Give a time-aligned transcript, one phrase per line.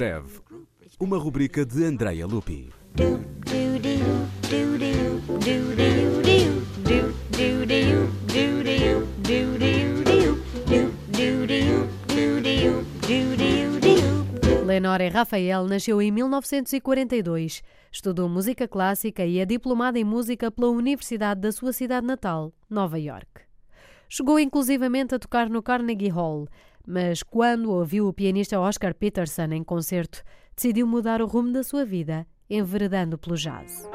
[0.00, 0.40] Semibreve,
[0.98, 2.70] uma rubrica de Andrea Lupi.
[14.64, 17.62] Lenore Rafael nasceu em 1942,
[17.92, 22.98] estudou música clássica e é diplomada em música pela Universidade da sua cidade natal, Nova
[22.98, 23.42] York.
[24.08, 26.48] Chegou inclusivamente a tocar no Carnegie Hall,
[26.86, 30.22] mas quando ouviu o pianista Oscar Peterson em concerto,
[30.54, 33.88] decidiu mudar o rumo da sua vida, enveredando pelo jazz.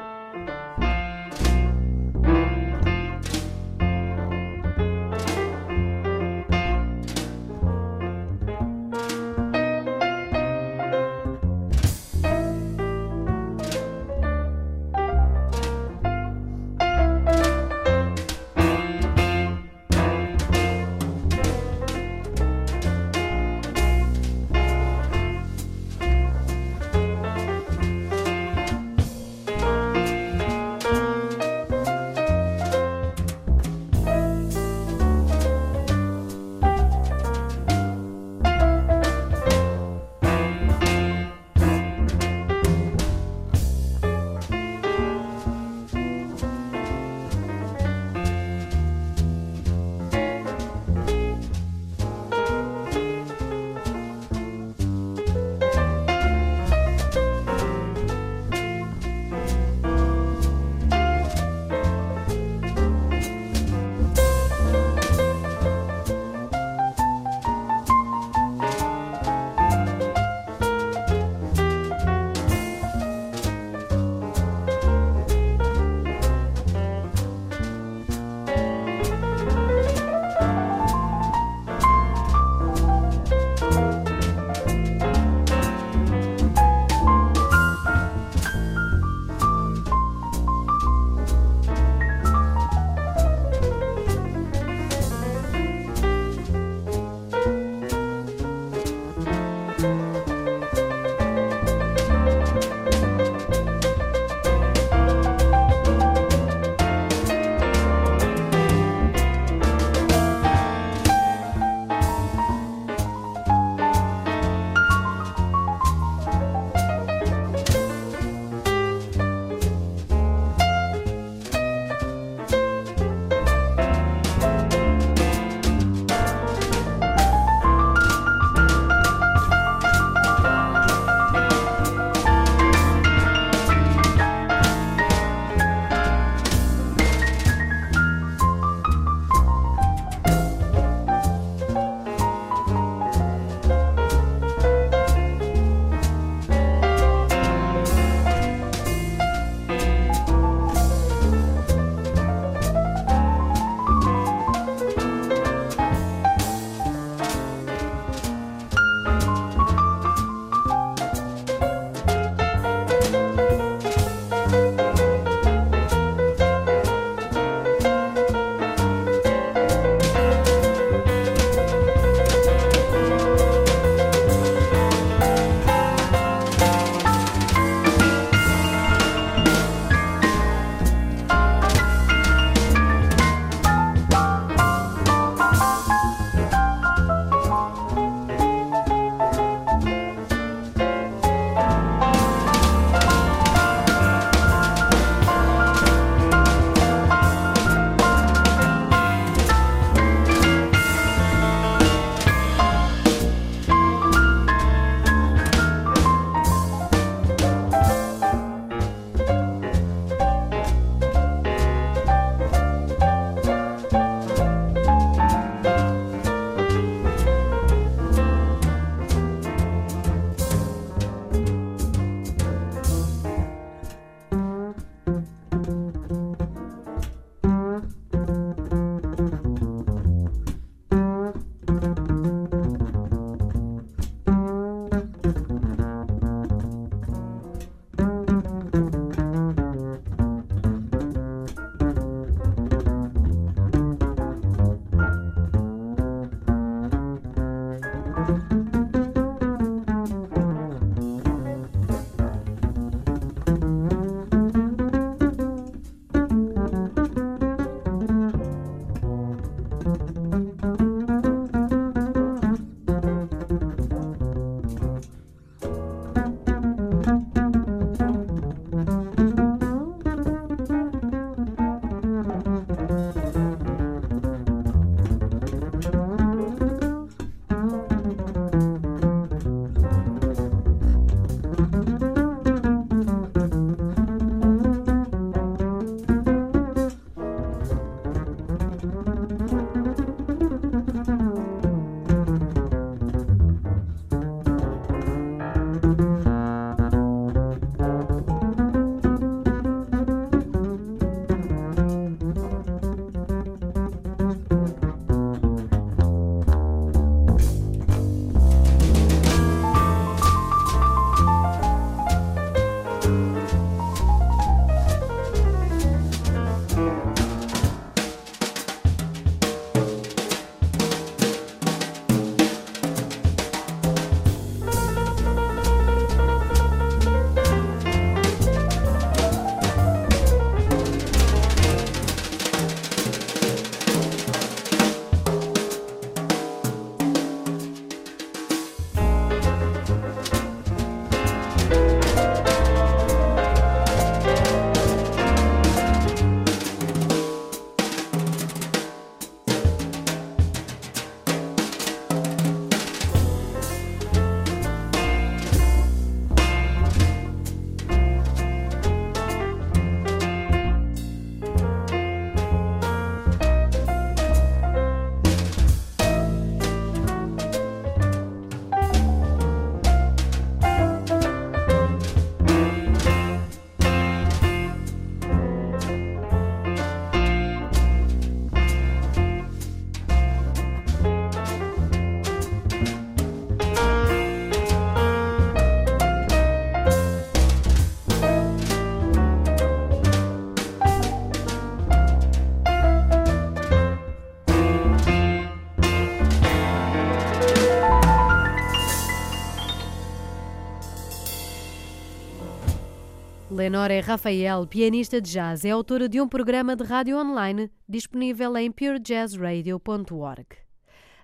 [403.86, 408.72] Lenore Rafael, pianista de jazz, é autora de um programa de rádio online disponível em
[408.72, 410.48] purejazzradio.org.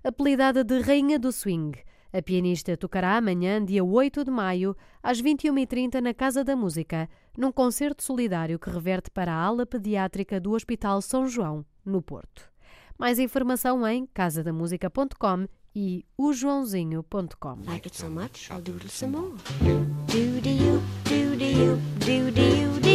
[0.04, 1.72] Apelidada de Rainha do Swing,
[2.14, 7.52] a pianista tocará amanhã, dia 8 de maio, às 21h30 na Casa da Música, num
[7.52, 12.48] concerto solidário que reverte para a ala pediátrica do Hospital São João, no Porto.
[12.96, 17.58] Mais informação em casadamusica.com e o joãozinho.com.
[17.66, 19.34] Like it so much, I'll do it some more.
[21.42, 22.82] do do do do.
[22.82, 22.91] do